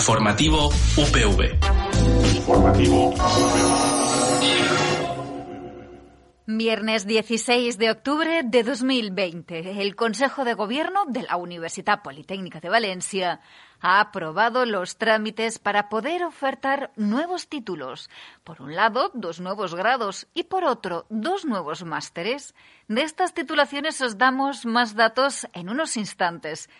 [0.00, 1.58] Informativo UPV.
[2.34, 3.20] Informativo UPV.
[6.46, 12.70] Viernes 16 de octubre de 2020, el Consejo de Gobierno de la Universidad Politécnica de
[12.70, 13.42] Valencia
[13.82, 18.08] ha aprobado los trámites para poder ofertar nuevos títulos.
[18.42, 22.54] Por un lado, dos nuevos grados y por otro, dos nuevos másteres.
[22.88, 26.70] De estas titulaciones os damos más datos en unos instantes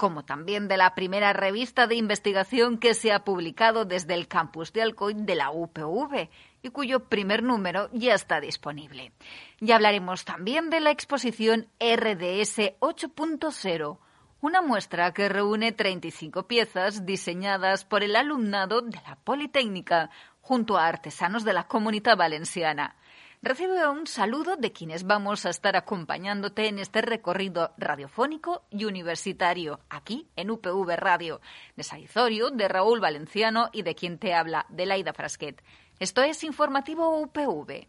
[0.00, 4.72] como también de la primera revista de investigación que se ha publicado desde el campus
[4.72, 6.30] de Alcoy de la UPV
[6.62, 9.12] y cuyo primer número ya está disponible.
[9.60, 13.98] Y hablaremos también de la exposición RDS 8.0,
[14.40, 20.08] una muestra que reúne 35 piezas diseñadas por el alumnado de la Politécnica
[20.40, 22.96] junto a artesanos de la comunidad valenciana.
[23.42, 29.80] Recibe un saludo de quienes vamos a estar acompañándote en este recorrido radiofónico y universitario,
[29.88, 31.40] aquí en UPV Radio,
[31.74, 35.62] de Saizorio, de Raúl Valenciano y de quien te habla, de Laida Frasquet.
[35.98, 37.88] Esto es Informativo UPV.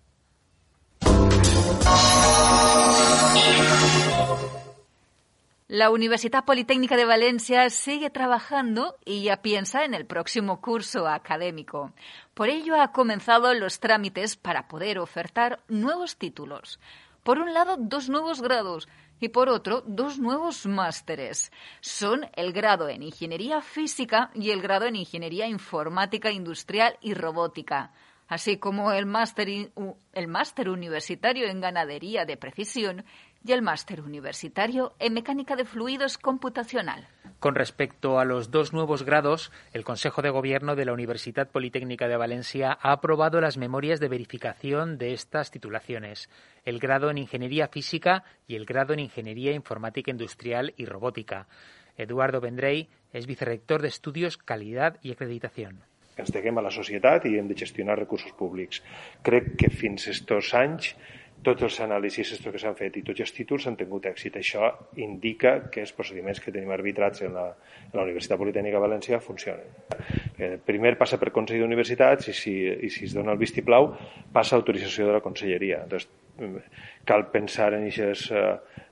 [5.72, 11.94] La Universidad Politécnica de Valencia sigue trabajando y ya piensa en el próximo curso académico.
[12.34, 16.82] Por ello ha comenzado los trámites para poder ofertar nuevos títulos.
[17.24, 18.90] Por un lado, dos nuevos grados
[19.22, 21.54] y por otro, dos nuevos másteres.
[21.80, 27.94] Son el grado en Ingeniería Física y el grado en Ingeniería Informática Industrial y Robótica
[28.32, 29.50] así como el máster,
[30.14, 33.04] el máster universitario en ganadería de precisión
[33.44, 37.08] y el máster universitario en mecánica de fluidos computacional.
[37.40, 42.08] Con respecto a los dos nuevos grados, el Consejo de Gobierno de la Universidad Politécnica
[42.08, 46.30] de Valencia ha aprobado las memorias de verificación de estas titulaciones,
[46.66, 51.48] el grado en Ingeniería Física y el grado en Ingeniería Informática Industrial y Robótica.
[51.98, 55.82] Eduardo Vendrey es vicerrector de Estudios, Calidad y Acreditación.
[56.20, 58.82] Ens deguem a la societat i hem de gestionar recursos públics.
[59.26, 60.92] Crec que fins estos anys
[61.46, 64.38] tots els anàlisis que s'han fet i tots els títols han tingut èxit.
[64.38, 64.70] Això
[65.02, 67.48] indica que els procediments que tenim arbitrats en la,
[67.88, 69.72] en la Universitat Politècnica de València funcionen.
[70.38, 73.92] Eh, primer passa per Consell d'Universitats i si, i si es dona el vistiplau
[74.34, 75.84] passa a autorització de la Conselleria.
[75.86, 76.10] Entonces,
[77.06, 78.46] cal pensar en aquest eh,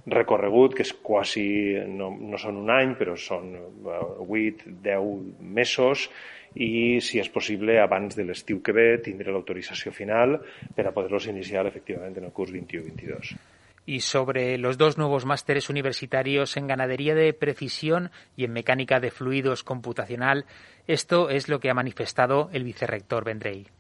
[0.10, 1.46] recorregut, que és quasi,
[1.90, 3.54] no, no són un any, però són
[3.86, 6.10] 8, 10 mesos,
[6.56, 10.40] i, si és possible, abans de l'estiu que ve, tindre l'autorització final
[10.76, 13.38] per a poder-los iniciar efectivament en el curs 21-22.
[13.90, 19.10] y sobre los dos nuevos másteres universitarios en ganadería de precisión y en mecánica de
[19.10, 20.46] fluidos computacional.
[20.86, 23.72] Esto es lo que ha manifestado el vicerrector Vendrell.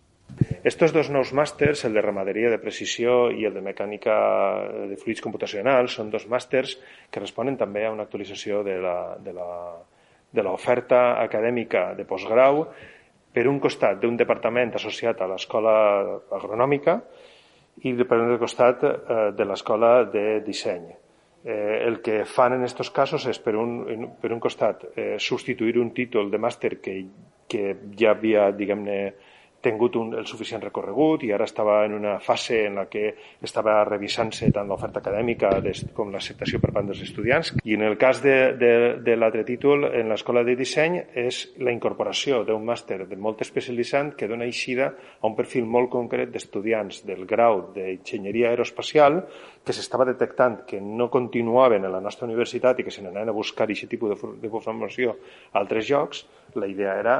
[0.64, 4.14] Estos dos nous màsters, el de ramaderia de precisió i el de mecànica
[4.90, 6.76] de fluids computacionals, són dos màsters
[7.10, 9.48] que responen també a una actualització de la, de la,
[10.32, 12.66] de l'oferta acadèmica de postgrau
[13.34, 15.76] per un costat d'un departament associat a l'escola
[16.36, 17.00] agronòmica
[17.86, 20.90] i per un costat eh, de l'escola de disseny.
[21.46, 25.78] Eh, el que fan en aquests casos és, per un, per un costat, eh, substituir
[25.80, 26.98] un títol de màster que,
[27.48, 28.98] que ja havia, diguem-ne,
[29.62, 33.78] tingut un, el suficient recorregut i ara estava en una fase en la que estava
[33.88, 35.52] revisant-se tant l'oferta acadèmica
[35.96, 37.54] com l'acceptació per part dels estudiants.
[37.64, 38.72] I en el cas de, de,
[39.04, 44.14] de l'altre títol, en l'Escola de Disseny, és la incorporació d'un màster de molt especialitzant
[44.18, 49.22] que dona eixida a un perfil molt concret d'estudiants del grau d'Enginyeria Aeroespacial
[49.66, 53.36] que s'estava detectant que no continuaven en la nostra universitat i que se n'anaven a
[53.36, 55.18] buscar aquest tipus de, de formació
[55.52, 56.26] a altres llocs,
[56.56, 57.20] la idea era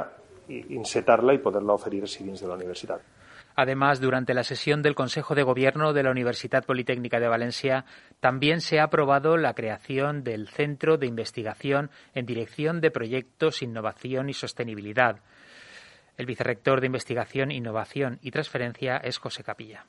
[0.50, 3.00] insetarla y poderla oferir si de la universidad.
[3.56, 7.84] Además, durante la sesión del Consejo de Gobierno de la Universidad Politécnica de Valencia,
[8.20, 14.30] también se ha aprobado la creación del Centro de Investigación en Dirección de Proyectos, Innovación
[14.30, 15.20] y Sostenibilidad.
[16.16, 19.84] El vicerrector de Investigación, Innovación y Transferencia es José Capilla.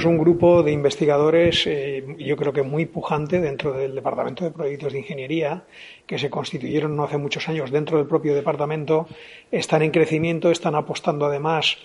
[0.00, 4.50] Es un grupo de investigadores, eh, yo creo que muy pujante dentro del Departamento de
[4.50, 5.64] Proyectos de Ingeniería,
[6.06, 9.06] que se constituyeron no hace muchos años dentro del propio departamento,
[9.52, 11.76] están en crecimiento, están apostando además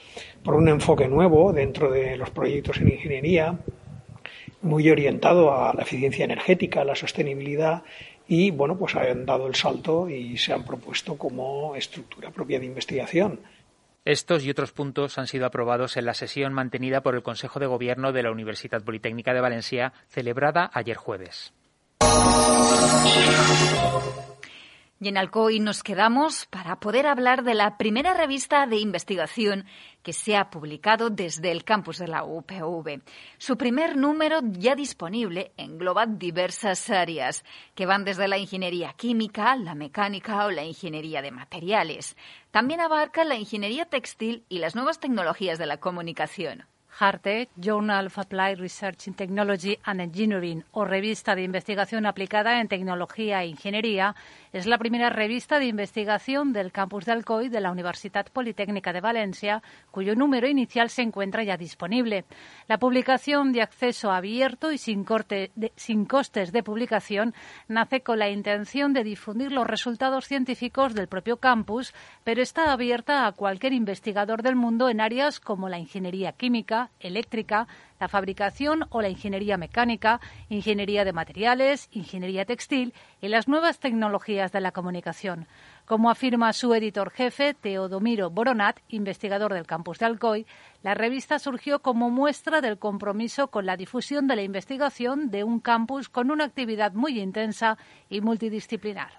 [0.43, 3.59] por un enfoque nuevo dentro de los proyectos en ingeniería,
[4.61, 7.83] muy orientado a la eficiencia energética, a la sostenibilidad
[8.29, 12.65] y bueno, pues han dado el salto y se han propuesto como estructura propia de
[12.65, 13.41] investigación.
[14.05, 17.65] Estos y otros puntos han sido aprobados en la sesión mantenida por el Consejo de
[17.65, 21.53] Gobierno de la Universidad Politécnica de Valencia, celebrada ayer jueves.
[25.05, 29.65] Y en Alcoy nos quedamos para poder hablar de la primera revista de investigación
[30.01, 33.03] que se ha publicado desde el campus de la UPV.
[33.37, 39.75] Su primer número ya disponible engloba diversas áreas que van desde la ingeniería química, la
[39.75, 42.17] mecánica o la ingeniería de materiales.
[42.49, 46.65] También abarca la ingeniería textil y las nuevas tecnologías de la comunicación.
[46.97, 52.69] JARTE, Journal of Applied Research in Technology and Engineering, o Revista de Investigación Aplicada en
[52.69, 54.15] Tecnología e Ingeniería,
[54.55, 59.01] es la primera revista de investigación del campus de Alcoy de la Universidad Politécnica de
[59.01, 59.61] Valencia,
[59.91, 62.23] cuyo número inicial se encuentra ya disponible.
[62.69, 67.33] La publicación de acceso abierto y sin, costes de publicación
[67.67, 71.93] nace con la intención de difundir los resultados científicos del propio campus,
[72.23, 77.67] pero está abierta a cualquier investigador del mundo en áreas como la ingeniería química, eléctrica,
[78.05, 84.51] la fabricación o la ingeniería mecánica, ingeniería de materiales, ingeniería textil y las nuevas tecnologías
[84.51, 85.47] de la comunicación.
[85.87, 90.45] Como afirma su editor jefe, Teodomiro Boronat, investigador del campus de Alcoy,
[90.83, 95.59] la revista surgió como muestra del compromiso con la difusión de la investigación de un
[95.59, 99.13] campus con una actividad muy intensa y multidisciplinar.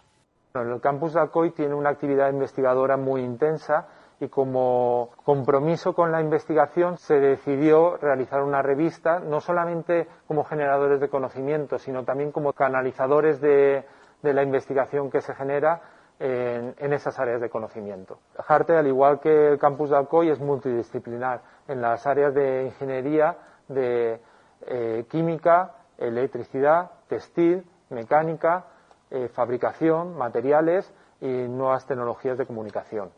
[0.55, 3.89] El campus de Alcoy tiene una actividad investigadora muy intensa
[4.21, 11.01] y como compromiso con la investigación se decidió realizar una revista, no solamente como generadores
[11.01, 13.85] de conocimiento, sino también como canalizadores de,
[14.23, 15.81] la investigación que se genera
[16.19, 18.19] en, esas áreas de conocimiento.
[18.39, 23.37] Jarte, al igual que el campus de Alcoy, es multidisciplinar en las áreas de ingeniería,
[23.69, 24.21] de
[24.63, 28.65] eh, química, electricidad, textil, mecánica,
[29.11, 33.11] eh, fabricación, materiales y nuevas tecnologías de comunicación.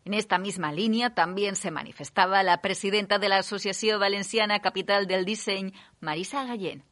[0.03, 5.25] En esta misma línea también se manifestaba la presidenta de la Asociación Valenciana Capital del
[5.25, 6.83] Diseño, Marisa Gallén.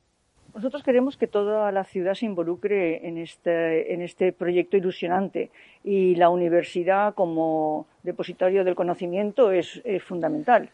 [0.55, 5.49] Nosotros queremos que toda la ciudad se involucre en este, en este proyecto ilusionante
[5.83, 10.69] y la universidad como depositario del conocimiento es, fundamental.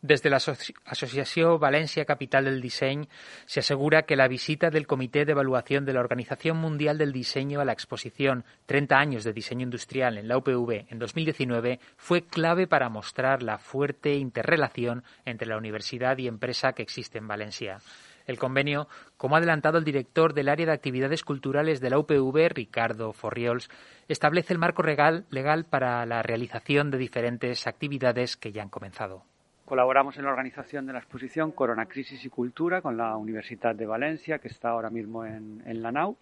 [0.00, 3.06] Desde la Asociación Valencia Capital del Diseño
[3.46, 7.60] se asegura que la visita del Comité de Evaluación de la Organización Mundial del Diseño
[7.60, 12.66] a la exposición 30 años de diseño industrial en la UPV en 2019 fue clave
[12.66, 17.78] para mostrar la fuerte interrelación entre la universidad y empresa que existe en Valencia.
[18.26, 22.48] El convenio, como ha adelantado el director del área de actividades culturales de la UPV,
[22.54, 23.68] Ricardo Forriols,
[24.08, 29.24] establece el marco legal, legal para la realización de diferentes actividades que ya han comenzado.
[29.64, 33.86] Colaboramos en la organización de la exposición Corona Crisis y Cultura con la Universidad de
[33.86, 36.16] Valencia, que está ahora mismo en, la NAU,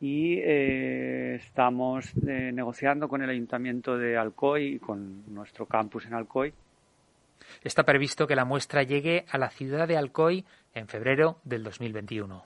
[0.00, 6.14] y eh, estamos eh, negociando con el Ayuntamiento de Alcoy y con nuestro campus en
[6.14, 6.52] Alcoy
[7.62, 10.44] Está previsto que la muestra llegue a la ciudad de Alcoy
[10.76, 12.44] en febrero del 2021.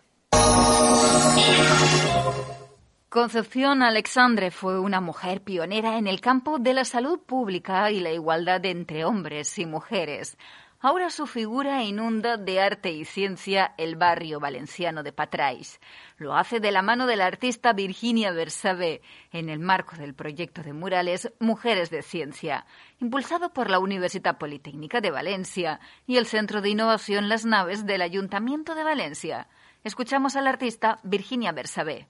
[3.08, 8.12] Concepción Alexandre fue una mujer pionera en el campo de la salud pública y la
[8.12, 10.38] igualdad entre hombres y mujeres.
[10.82, 15.78] Ahora su figura inunda de arte y ciencia el barrio valenciano de Patrais.
[16.16, 20.62] Lo hace de la mano de la artista Virginia Bersabé en el marco del proyecto
[20.62, 22.64] de murales Mujeres de Ciencia,
[22.98, 28.00] impulsado por la Universidad Politécnica de Valencia y el Centro de Innovación Las Naves del
[28.00, 29.48] Ayuntamiento de Valencia.
[29.84, 32.08] Escuchamos a la artista Virginia Bersabé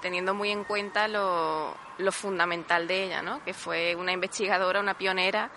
[0.00, 3.40] teniendo muy en cuenta lo, lo fundamental de ella, ¿no?
[3.44, 5.52] que fue una investigadora, una pionera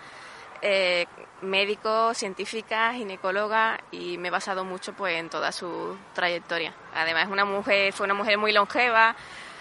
[0.62, 1.06] eh,
[1.42, 6.74] médico, científica, ginecóloga y me he basado mucho pues en toda su trayectoria.
[6.94, 9.16] Además una mujer, fue una mujer muy longeva,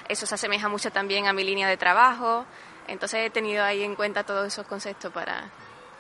[0.08, 2.46] eso se asemeja mucho también a mi línea de trabajo,
[2.88, 5.50] entonces he tenido ahí en cuenta todos esos conceptos para,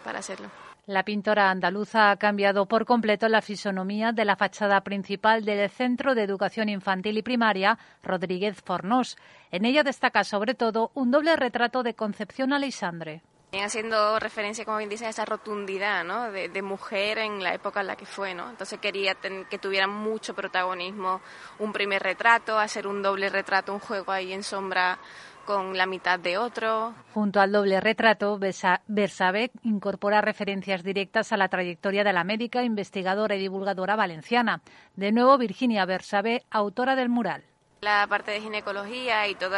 [0.03, 0.49] para hacerlo.
[0.87, 6.13] La pintora andaluza ha cambiado por completo la fisonomía de la fachada principal del Centro
[6.13, 9.17] de Educación Infantil y Primaria Rodríguez Fornós.
[9.49, 13.23] En ella destaca sobre todo un doble retrato de Concepción Alexandre
[13.63, 16.31] haciendo referencia, como bien dice, a esa rotundidad ¿no?
[16.31, 18.33] de, mujer en la época en la que fue.
[18.33, 18.49] ¿no?
[18.49, 19.15] Entonces quería
[19.49, 21.21] que tuviera mucho protagonismo
[21.59, 24.99] un primer retrato, hacer un doble retrato, un juego ahí en sombra
[25.45, 26.93] con la mitad de otro.
[27.13, 28.39] Junto al doble retrato,
[28.87, 34.61] Bersabe incorpora referencias directas a la trayectoria de la médica, investigadora y divulgadora valenciana.
[34.95, 37.43] De nuevo, Virginia Bersabe, autora del mural.
[37.85, 39.55] La parte de ginecología y todo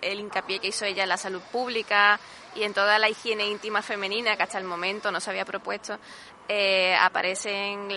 [0.00, 2.18] el hincapié que hizo ella en la salud pública
[2.54, 5.98] y en toda la higiene íntima femenina que hasta el momento no se había propuesto,
[6.48, 7.94] eh, aparecen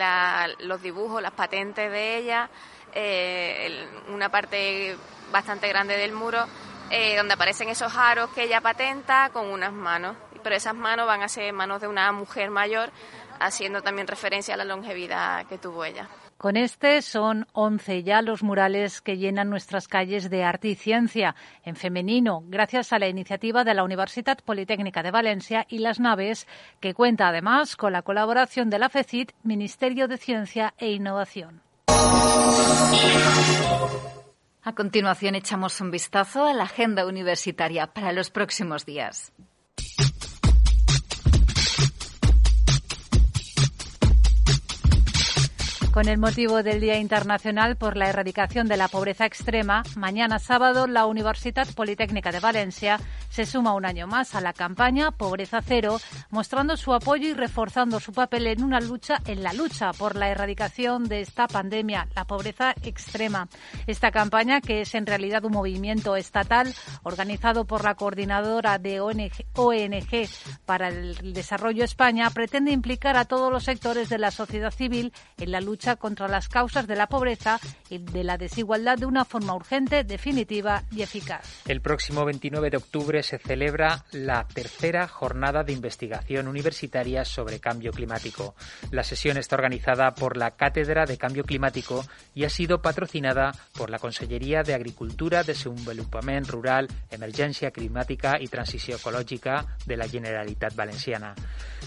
[0.68, 2.50] los dibujos, las patentes de ella,
[2.94, 4.98] eh, una parte
[5.32, 6.46] bastante grande del muro
[6.90, 10.18] eh, donde aparecen esos aros que ella patenta con unas manos.
[10.44, 12.92] Pero esas manos van a ser manos de una mujer mayor,
[13.40, 16.10] haciendo también referencia a la longevidad que tuvo ella.
[16.40, 21.36] Con este son 11 ya los murales que llenan nuestras calles de arte y ciencia
[21.66, 26.48] en femenino, gracias a la iniciativa de la Universidad Politécnica de Valencia y las naves,
[26.80, 31.62] que cuenta además con la colaboración de la FECIT, Ministerio de Ciencia e Innovación.
[34.64, 39.34] A continuación echamos un vistazo a la agenda universitaria para los próximos días.
[46.00, 50.88] Con el motivo del Día Internacional por la Erradicación de la Pobreza Extrema, mañana sábado
[50.88, 56.00] la Universidad Politécnica de Valencia se suma un año más a la campaña Pobreza Cero,
[56.30, 60.30] mostrando su apoyo y reforzando su papel en una lucha en la lucha por la
[60.30, 63.50] erradicación de esta pandemia, la pobreza extrema.
[63.86, 69.34] Esta campaña, que es en realidad un movimiento estatal organizado por la coordinadora de ONG,
[69.54, 70.30] ONG
[70.66, 75.52] para el Desarrollo España, pretende implicar a todos los sectores de la sociedad civil en
[75.52, 79.56] la lucha contra las causas de la pobreza y de la desigualdad de una forma
[79.56, 81.64] urgente, definitiva y eficaz.
[81.68, 87.92] El próximo 29 de octubre se celebra la tercera jornada de investigación universitaria sobre cambio
[87.92, 88.56] climático.
[88.92, 93.90] La sesión está organizada por la Cátedra de Cambio Climático y ha sido patrocinada por
[93.90, 101.36] la Consellería de Agricultura, Desenvolupament Rural, Emergencia Climática y Transición Ecológica de la Generalitat Valenciana.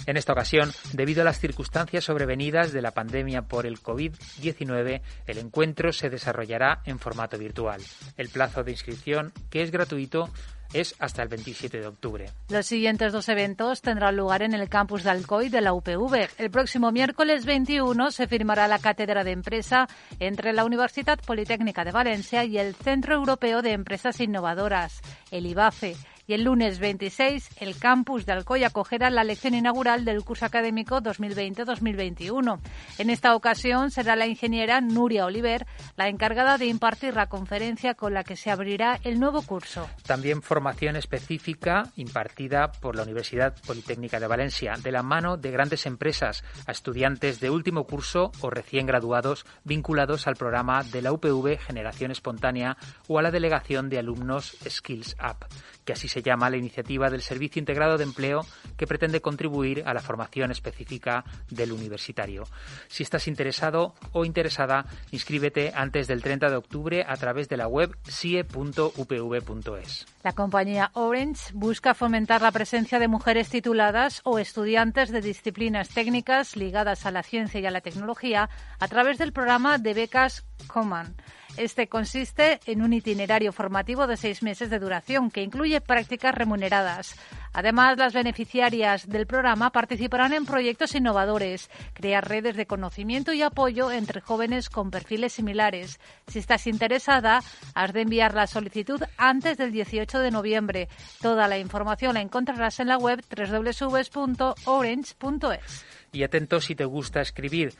[0.07, 5.39] En esta ocasión, debido a las circunstancias sobrevenidas de la pandemia por el COVID-19, el
[5.39, 7.81] encuentro se desarrollará en formato virtual.
[8.17, 10.31] El plazo de inscripción, que es gratuito,
[10.73, 12.31] es hasta el 27 de octubre.
[12.49, 16.29] Los siguientes dos eventos tendrán lugar en el campus de Alcoy de la UPV.
[16.39, 19.87] El próximo miércoles 21 se firmará la cátedra de empresa
[20.19, 25.97] entre la Universidad Politécnica de Valencia y el Centro Europeo de Empresas Innovadoras, el IBAFE
[26.33, 31.03] y el lunes 26 el campus de Alcoy acogerá la lección inaugural del curso académico
[31.03, 32.59] 2020-2021.
[32.97, 38.15] En esta ocasión será la ingeniera Nuria Oliver la encargada de impartir la conferencia con
[38.15, 39.91] la que se abrirá el nuevo curso.
[40.07, 45.85] También formación específica impartida por la Universidad Politécnica de Valencia de la mano de grandes
[45.85, 51.59] empresas a estudiantes de último curso o recién graduados vinculados al programa de la UPV
[51.59, 55.47] Generación Espontánea o a la delegación de alumnos Skills Up
[55.85, 58.47] que así se llama la iniciativa del Servicio Integrado de Empleo
[58.77, 62.45] que pretende contribuir a la formación específica del universitario.
[62.89, 67.69] Si estás interesado o interesada, inscríbete antes del 30 de octubre a través de la
[67.69, 70.07] web sie.upv.es.
[70.23, 76.57] La compañía Orange busca fomentar la presencia de mujeres tituladas o estudiantes de disciplinas técnicas
[76.57, 78.49] ligadas a la ciencia y a la tecnología
[78.79, 80.45] a través del programa de becas
[81.57, 87.15] Este consiste en un itinerario formativo de seis meses de duración que incluye prácticas remuneradas.
[87.53, 93.91] Además, las beneficiarias del programa participarán en proyectos innovadores, crear redes de conocimiento y apoyo
[93.91, 96.01] entre jóvenes con perfiles similares.
[96.27, 97.43] Si estás interesada,
[97.75, 100.89] has de enviar la solicitud antes del 18 de noviembre.
[101.21, 104.55] Toda la información la encontrarás en la web www.orange.es.
[106.13, 107.75] Y atento si te gusta escribir.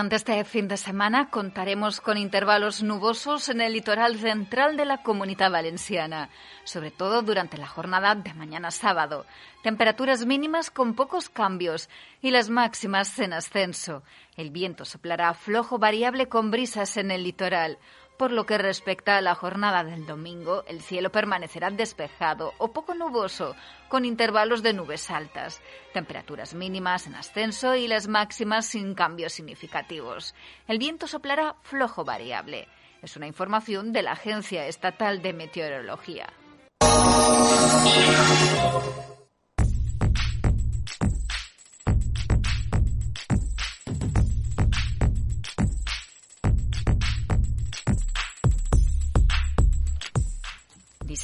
[0.00, 5.02] Durante este fin de semana contaremos con intervalos nubosos en el litoral central de la
[5.02, 6.30] comunidad valenciana,
[6.64, 9.26] sobre todo durante la jornada de mañana sábado.
[9.62, 11.90] Temperaturas mínimas con pocos cambios
[12.22, 14.02] y las máximas en ascenso.
[14.38, 17.76] El viento soplará flojo variable con brisas en el litoral.
[18.20, 22.92] Por lo que respecta a la jornada del domingo, el cielo permanecerá despejado o poco
[22.94, 23.56] nuboso,
[23.88, 25.62] con intervalos de nubes altas,
[25.94, 30.34] temperaturas mínimas en ascenso y las máximas sin cambios significativos.
[30.68, 32.68] El viento soplará flojo variable.
[33.00, 36.26] Es una información de la Agencia Estatal de Meteorología.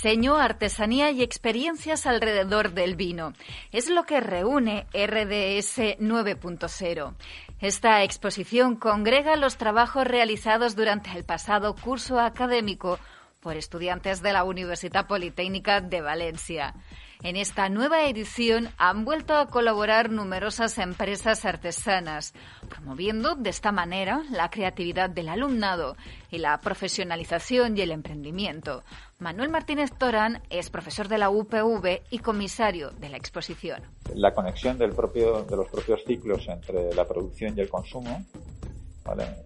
[0.06, 3.32] Diseño, artesanía y experiencias alrededor del vino.
[3.72, 7.12] Es lo que reúne RDS 9.0.
[7.60, 13.00] Esta exposición congrega los trabajos realizados durante el pasado curso académico
[13.46, 16.74] por estudiantes de la Universidad Politécnica de Valencia.
[17.22, 22.34] En esta nueva edición han vuelto a colaborar numerosas empresas artesanas,
[22.68, 25.96] promoviendo de esta manera la creatividad del alumnado
[26.28, 28.82] y la profesionalización y el emprendimiento.
[29.20, 33.80] Manuel Martínez Torán es profesor de la UPV y comisario de la exposición.
[34.12, 38.26] La conexión del propio, de los propios ciclos entre la producción y el consumo,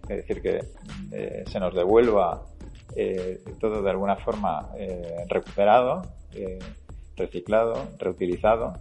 [0.09, 0.59] es decir, que
[1.11, 2.47] eh, se nos devuelva
[2.95, 6.01] eh, todo de alguna forma eh, recuperado,
[6.33, 6.59] eh,
[7.15, 8.73] reciclado, reutilizado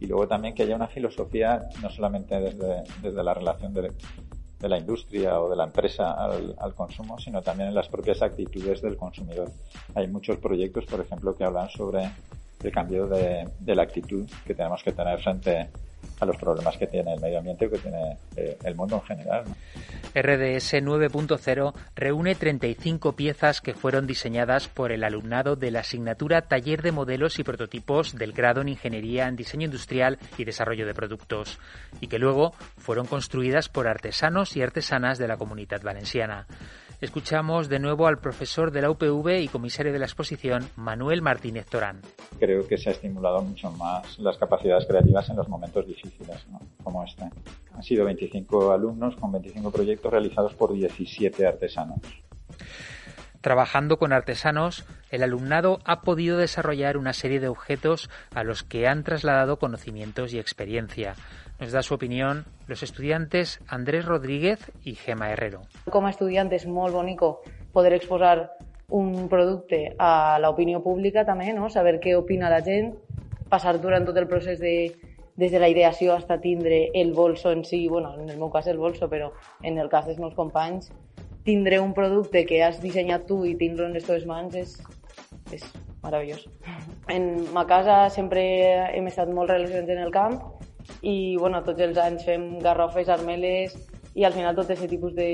[0.00, 3.92] y luego también que haya una filosofía no solamente desde, desde la relación de,
[4.60, 8.22] de, la industria o de la empresa al, al, consumo, sino también en las propias
[8.22, 9.50] actitudes del consumidor.
[9.94, 12.10] Hay muchos proyectos, por ejemplo, que hablan sobre
[12.62, 15.68] el cambio de, de la actitud que tenemos que tener frente a
[16.26, 19.44] los problemas que tiene el medio ambiente o que tiene eh, el mundo en general.
[20.14, 26.82] RDS 9.0 reúne 35 piezas que fueron diseñadas por el alumnado de la asignatura Taller
[26.82, 31.58] de Modelos y Prototipos del grado en Ingeniería en Diseño Industrial y Desarrollo de Productos,
[32.00, 36.46] y que luego fueron construidas por artesanos y artesanas de la comunidad valenciana.
[37.00, 41.66] Escuchamos de nuevo al profesor de la UPV y comisario de la exposición, Manuel Martínez
[41.66, 42.00] Torán.
[42.38, 46.60] Creo que se ha estimulado mucho más las capacidades creativas en los momentos difíciles, ¿no?
[46.82, 47.24] como este.
[47.74, 51.98] Han sido 25 alumnos con 25 proyectos realizados por 17 artesanos.
[53.40, 58.88] Trabajando con artesanos, el alumnado ha podido desarrollar una serie de objetos a los que
[58.88, 61.14] han trasladado conocimientos y experiencia.
[61.60, 65.62] Nos da su opinión los estudiantes Andrés Rodríguez i Gema Herrero.
[65.90, 67.22] Com a estudiant és molt bonic
[67.72, 68.50] poder exposar
[68.88, 71.68] un producte a l'opinió pública també, no?
[71.68, 72.94] saber què opina la gent,
[73.48, 74.94] passar durant tot el procés de,
[75.36, 78.50] des de la ideació fins a tindre el bolso en si, bueno, en el meu
[78.50, 80.90] cas el bolso, però en el cas dels meus companys,
[81.44, 84.78] tindre un producte que has dissenyat tu i tindre en les teves mans és,
[85.52, 85.64] és
[86.02, 86.48] meravellós.
[87.08, 88.42] En ma casa sempre
[88.92, 90.34] hem estat molt relacionats en el camp
[91.00, 93.78] i bueno, tots els anys fem garrofes, armeles
[94.18, 95.30] i al final tot aquest tipus de,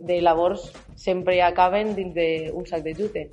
[0.00, 3.28] de labors sempre acaben dins d'un sac de jute.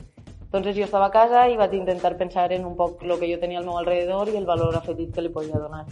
[0.50, 3.40] Entonces jo estava a casa i vaig intentar pensar en un poc el que jo
[3.40, 5.86] tenia al meu alrededor i el valor afegit que li podia donar.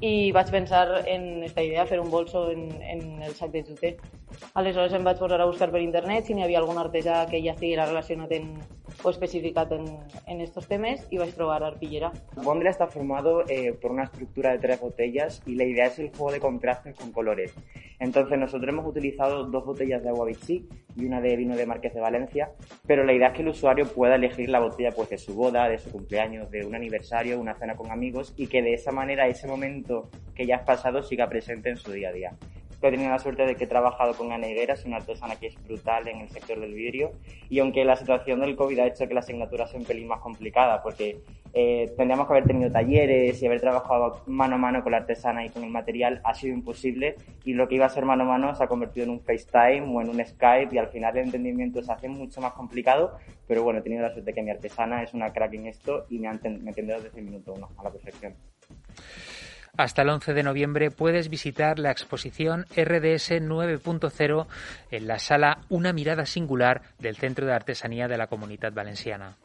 [0.00, 3.96] I vaig pensar en esta idea, fer un bolso en, en el sac de juter.
[4.54, 7.54] Aleshores em vaig posar a buscar per internet si n'hi havia algun artesà que ja
[7.56, 8.52] estiguera relacionat en,
[9.02, 9.88] o especificat en,
[10.26, 12.12] en estos temes y vais a probar arpillera.
[12.44, 16.10] Bondra está formado eh, por una estructura de tres botellas y la idea es el
[16.10, 17.54] juego de contrastes con colores.
[17.98, 21.94] Entonces nosotros hemos utilizado dos botellas de agua Vichy y una de vino de Marqués
[21.94, 22.52] de Valencia,
[22.86, 25.68] pero la idea es que el usuario pueda elegir la botella pues de su boda,
[25.68, 29.26] de su cumpleaños, de un aniversario, una cena con amigos y que de esa manera
[29.26, 29.87] ese momento
[30.34, 32.32] que ya has pasado siga presente en su día a día
[32.86, 35.64] he tenido la suerte de que he trabajado con Ana Higueras, una artesana que es
[35.64, 37.12] brutal en el sector del vidrio,
[37.48, 40.20] y aunque la situación del COVID ha hecho que la asignatura sea un pelín más
[40.20, 41.20] complicada, porque
[41.54, 45.44] eh, tendríamos que haber tenido talleres y haber trabajado mano a mano con la artesana
[45.44, 48.26] y con el material, ha sido imposible, y lo que iba a ser mano a
[48.26, 51.24] mano se ha convertido en un FaceTime o en un Skype, y al final el
[51.24, 53.16] entendimiento se hace mucho más complicado,
[53.48, 56.06] pero bueno, he tenido la suerte de que mi artesana es una crack en esto
[56.10, 58.34] y me ha entendido desde el minuto uno, a la perfección.
[59.78, 64.46] Hasta el 11 de noviembre puedes visitar la exposición RDS 9.0
[64.90, 69.36] en la sala Una mirada singular del Centro de Artesanía de la Comunidad Valenciana.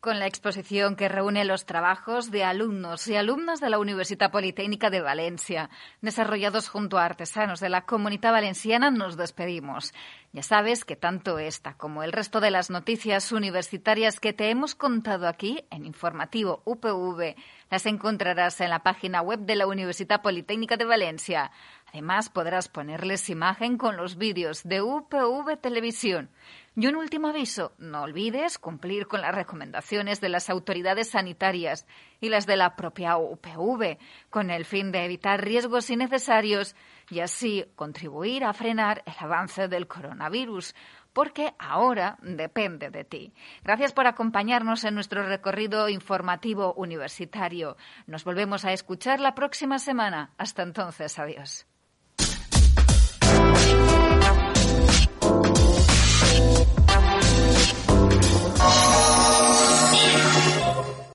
[0.00, 4.90] con la exposición que reúne los trabajos de alumnos y alumnas de la Universidad Politécnica
[4.90, 9.92] de Valencia, desarrollados junto a artesanos de la comunidad valenciana, nos despedimos.
[10.32, 14.74] Ya sabes que tanto esta como el resto de las noticias universitarias que te hemos
[14.74, 17.34] contado aquí en Informativo UPV
[17.70, 21.50] las encontrarás en la página web de la Universidad Politécnica de Valencia.
[21.86, 26.28] Además, podrás ponerles imagen con los vídeos de UPV Televisión.
[26.76, 31.86] Y un último aviso, no olvides cumplir con las recomendaciones de las autoridades sanitarias
[32.20, 33.98] y las de la propia UPV,
[34.30, 36.76] con el fin de evitar riesgos innecesarios
[37.10, 40.74] y así contribuir a frenar el avance del coronavirus
[41.12, 43.32] porque ahora depende de ti.
[43.64, 47.76] Gracias por acompañarnos en nuestro recorrido informativo universitario.
[48.06, 50.32] Nos volvemos a escuchar la próxima semana.
[50.38, 51.66] Hasta entonces, adiós.